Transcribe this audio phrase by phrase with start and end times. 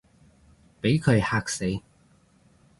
[0.81, 1.79] 畀佢嚇死